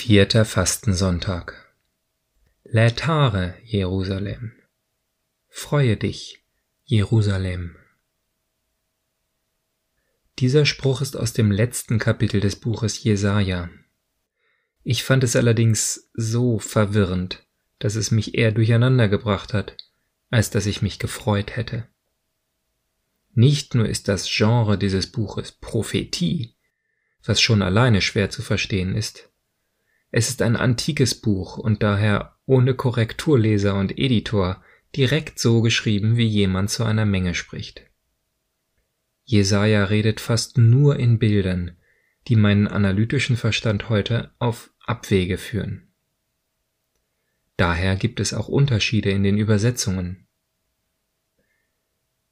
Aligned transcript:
Vierter 0.00 0.44
Fastensonntag. 0.44 1.74
Lätare, 2.62 3.56
Jerusalem. 3.64 4.52
Freue 5.48 5.96
dich, 5.96 6.44
Jerusalem. 6.84 7.74
Dieser 10.38 10.66
Spruch 10.66 11.00
ist 11.00 11.16
aus 11.16 11.32
dem 11.32 11.50
letzten 11.50 11.98
Kapitel 11.98 12.40
des 12.40 12.54
Buches 12.54 13.02
Jesaja. 13.02 13.70
Ich 14.84 15.02
fand 15.02 15.24
es 15.24 15.34
allerdings 15.34 16.08
so 16.14 16.60
verwirrend, 16.60 17.44
dass 17.80 17.96
es 17.96 18.12
mich 18.12 18.36
eher 18.36 18.52
durcheinander 18.52 19.08
gebracht 19.08 19.52
hat, 19.52 19.76
als 20.30 20.50
dass 20.50 20.66
ich 20.66 20.80
mich 20.80 21.00
gefreut 21.00 21.56
hätte. 21.56 21.88
Nicht 23.34 23.74
nur 23.74 23.88
ist 23.88 24.06
das 24.06 24.30
Genre 24.30 24.78
dieses 24.78 25.10
Buches 25.10 25.50
Prophetie, 25.50 26.54
was 27.24 27.40
schon 27.40 27.62
alleine 27.62 28.00
schwer 28.00 28.30
zu 28.30 28.42
verstehen 28.42 28.94
ist, 28.94 29.28
es 30.10 30.28
ist 30.30 30.42
ein 30.42 30.56
antikes 30.56 31.20
Buch 31.20 31.58
und 31.58 31.82
daher 31.82 32.36
ohne 32.46 32.74
Korrekturleser 32.74 33.74
und 33.74 33.98
Editor 33.98 34.62
direkt 34.96 35.38
so 35.38 35.60
geschrieben, 35.60 36.16
wie 36.16 36.26
jemand 36.26 36.70
zu 36.70 36.84
einer 36.84 37.04
Menge 37.04 37.34
spricht. 37.34 37.82
Jesaja 39.24 39.84
redet 39.84 40.20
fast 40.20 40.56
nur 40.56 40.98
in 40.98 41.18
Bildern, 41.18 41.76
die 42.28 42.36
meinen 42.36 42.66
analytischen 42.66 43.36
Verstand 43.36 43.90
heute 43.90 44.30
auf 44.38 44.70
Abwege 44.80 45.36
führen. 45.36 45.92
Daher 47.58 47.96
gibt 47.96 48.20
es 48.20 48.32
auch 48.32 48.48
Unterschiede 48.48 49.10
in 49.10 49.22
den 49.22 49.36
Übersetzungen. 49.36 50.26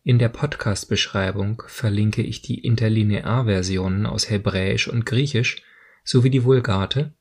In 0.03 0.19
der 0.19 0.29
Podcast-Beschreibung 0.29 1.65
verlinke 1.67 2.23
ich 2.23 2.41
die 2.41 2.61
Interlinearversionen 2.61 4.07
aus 4.07 4.31
Hebräisch 4.31 4.89
und 4.89 5.05
Griechisch 5.05 5.63
sowie 6.05 6.31
die 6.31 6.45
Vulgate 6.45 7.13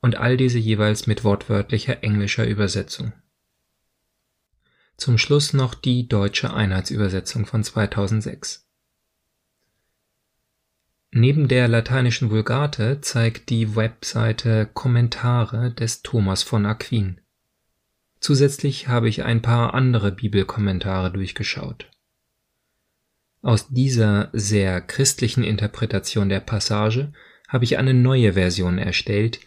und 0.00 0.16
all 0.16 0.36
diese 0.36 0.58
jeweils 0.58 1.06
mit 1.06 1.24
wortwörtlicher 1.24 2.02
englischer 2.02 2.46
Übersetzung. 2.46 3.12
Zum 4.96 5.18
Schluss 5.18 5.52
noch 5.52 5.74
die 5.74 6.08
deutsche 6.08 6.52
Einheitsübersetzung 6.52 7.46
von 7.46 7.64
2006. 7.64 8.66
Neben 11.12 11.48
der 11.48 11.66
lateinischen 11.66 12.30
Vulgate 12.30 13.00
zeigt 13.00 13.50
die 13.50 13.74
Webseite 13.74 14.68
Kommentare 14.72 15.72
des 15.72 16.02
Thomas 16.02 16.42
von 16.42 16.66
Aquin. 16.66 17.20
Zusätzlich 18.20 18.86
habe 18.86 19.08
ich 19.08 19.24
ein 19.24 19.42
paar 19.42 19.74
andere 19.74 20.12
Bibelkommentare 20.12 21.10
durchgeschaut. 21.10 21.90
Aus 23.42 23.68
dieser 23.68 24.28
sehr 24.32 24.80
christlichen 24.82 25.42
Interpretation 25.42 26.28
der 26.28 26.40
Passage 26.40 27.12
habe 27.48 27.64
ich 27.64 27.78
eine 27.78 27.94
neue 27.94 28.34
Version 28.34 28.78
erstellt, 28.78 29.40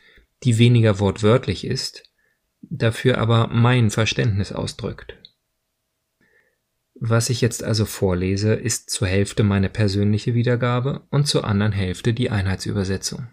die 0.43 0.57
weniger 0.57 0.99
wortwörtlich 0.99 1.65
ist, 1.65 2.03
dafür 2.61 3.17
aber 3.17 3.47
mein 3.47 3.89
Verständnis 3.89 4.51
ausdrückt. 4.51 5.17
Was 6.95 7.29
ich 7.29 7.41
jetzt 7.41 7.63
also 7.63 7.85
vorlese, 7.85 8.53
ist 8.53 8.89
zur 8.89 9.07
Hälfte 9.07 9.43
meine 9.43 9.69
persönliche 9.69 10.33
Wiedergabe 10.33 11.05
und 11.09 11.27
zur 11.27 11.45
anderen 11.45 11.73
Hälfte 11.73 12.13
die 12.13 12.29
Einheitsübersetzung. 12.29 13.27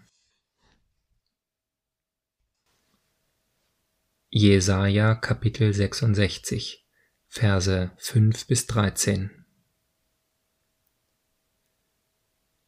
Jesaja 4.29 5.15
Kapitel 5.15 5.73
66 5.73 6.85
Verse 7.27 7.91
5 7.97 8.47
bis 8.47 8.67
13 8.67 9.29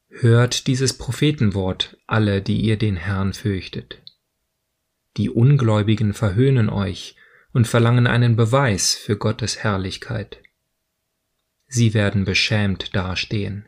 Hört 0.09 0.67
dieses 0.67 0.97
Prophetenwort, 0.97 1.97
alle, 2.05 2.41
die 2.41 2.61
ihr 2.61 2.77
den 2.77 2.95
Herrn 2.95 3.33
fürchtet. 3.33 4.02
Die 5.17 5.29
Ungläubigen 5.29 6.13
verhöhnen 6.13 6.69
euch 6.69 7.15
und 7.51 7.67
verlangen 7.67 8.07
einen 8.07 8.35
Beweis 8.35 8.95
für 8.95 9.17
Gottes 9.17 9.63
Herrlichkeit. 9.63 10.41
Sie 11.67 11.93
werden 11.93 12.25
beschämt 12.25 12.95
dastehen. 12.95 13.67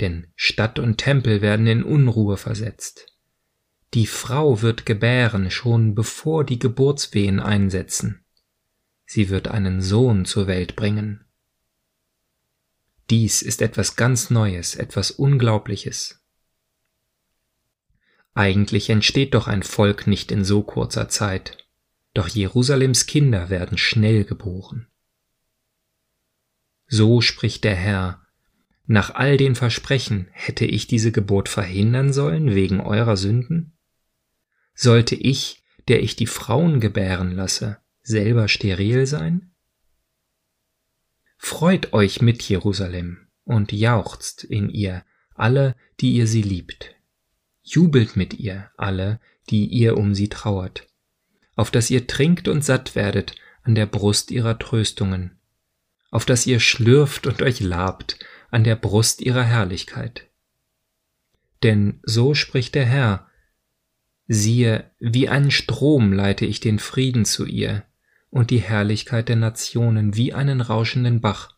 Denn 0.00 0.28
Stadt 0.34 0.78
und 0.78 0.98
Tempel 0.98 1.40
werden 1.40 1.66
in 1.66 1.82
Unruhe 1.82 2.36
versetzt. 2.36 3.06
Die 3.94 4.06
Frau 4.06 4.62
wird 4.62 4.86
gebären, 4.86 5.50
schon 5.50 5.94
bevor 5.94 6.44
die 6.44 6.58
Geburtswehen 6.58 7.40
einsetzen. 7.40 8.24
Sie 9.06 9.30
wird 9.30 9.48
einen 9.48 9.80
Sohn 9.80 10.26
zur 10.26 10.46
Welt 10.46 10.76
bringen. 10.76 11.24
Dies 13.08 13.40
ist 13.40 13.62
etwas 13.62 13.96
ganz 13.96 14.28
Neues, 14.28 14.74
etwas 14.74 15.10
Unglaubliches. 15.10 16.22
Eigentlich 18.34 18.90
entsteht 18.90 19.34
doch 19.34 19.48
ein 19.48 19.62
Volk 19.62 20.06
nicht 20.06 20.30
in 20.30 20.44
so 20.44 20.62
kurzer 20.62 21.08
Zeit, 21.08 21.66
doch 22.14 22.28
Jerusalems 22.28 23.06
Kinder 23.06 23.50
werden 23.50 23.78
schnell 23.78 24.24
geboren. 24.24 24.86
So 26.86 27.20
spricht 27.20 27.64
der 27.64 27.74
Herr, 27.74 28.22
nach 28.86 29.14
all 29.14 29.36
den 29.36 29.54
Versprechen 29.54 30.28
hätte 30.32 30.64
ich 30.64 30.86
diese 30.86 31.12
Geburt 31.12 31.50
verhindern 31.50 32.14
sollen 32.14 32.54
wegen 32.54 32.80
eurer 32.80 33.18
Sünden? 33.18 33.76
Sollte 34.74 35.14
ich, 35.14 35.62
der 35.88 36.02
ich 36.02 36.16
die 36.16 36.26
Frauen 36.26 36.80
gebären 36.80 37.32
lasse, 37.32 37.78
selber 38.00 38.48
steril 38.48 39.06
sein? 39.06 39.52
Freut 41.36 41.92
euch 41.92 42.22
mit 42.22 42.42
Jerusalem 42.42 43.28
und 43.44 43.72
jauchzt 43.72 44.44
in 44.44 44.70
ihr 44.70 45.04
alle, 45.34 45.76
die 46.00 46.14
ihr 46.14 46.26
sie 46.26 46.42
liebt. 46.42 46.94
Jubelt 47.74 48.16
mit 48.16 48.34
ihr, 48.34 48.70
alle, 48.76 49.20
die 49.50 49.66
ihr 49.66 49.96
um 49.96 50.14
sie 50.14 50.28
trauert, 50.28 50.86
auf 51.54 51.70
dass 51.70 51.90
ihr 51.90 52.06
trinkt 52.06 52.48
und 52.48 52.64
satt 52.64 52.94
werdet 52.94 53.34
an 53.62 53.74
der 53.74 53.86
Brust 53.86 54.30
ihrer 54.30 54.58
Tröstungen, 54.58 55.38
auf 56.10 56.24
dass 56.24 56.46
ihr 56.46 56.60
schlürft 56.60 57.26
und 57.26 57.42
euch 57.42 57.60
labt 57.60 58.18
an 58.50 58.64
der 58.64 58.76
Brust 58.76 59.20
ihrer 59.20 59.44
Herrlichkeit. 59.44 60.26
Denn 61.62 62.00
so 62.02 62.34
spricht 62.34 62.74
der 62.74 62.86
Herr, 62.86 63.26
siehe, 64.28 64.90
wie 64.98 65.28
einen 65.28 65.50
Strom 65.50 66.12
leite 66.12 66.46
ich 66.46 66.60
den 66.60 66.78
Frieden 66.78 67.24
zu 67.24 67.44
ihr 67.44 67.84
und 68.30 68.50
die 68.50 68.60
Herrlichkeit 68.60 69.28
der 69.28 69.36
Nationen 69.36 70.16
wie 70.16 70.32
einen 70.32 70.60
rauschenden 70.60 71.20
Bach, 71.20 71.56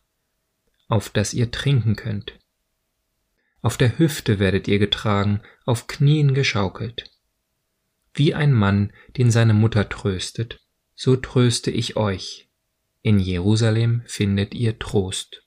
auf 0.87 1.09
dass 1.09 1.33
ihr 1.33 1.51
trinken 1.51 1.95
könnt. 1.95 2.40
Auf 3.61 3.77
der 3.77 3.99
Hüfte 3.99 4.39
werdet 4.39 4.67
ihr 4.67 4.79
getragen, 4.79 5.41
auf 5.65 5.87
Knien 5.87 6.33
geschaukelt. 6.33 7.11
Wie 8.13 8.33
ein 8.33 8.53
Mann, 8.53 8.91
den 9.17 9.31
seine 9.31 9.53
Mutter 9.53 9.87
tröstet, 9.87 10.59
so 10.95 11.15
tröste 11.15 11.71
ich 11.71 11.95
euch. 11.95 12.49
In 13.01 13.19
Jerusalem 13.19 14.03
findet 14.05 14.53
ihr 14.53 14.77
Trost. 14.79 15.40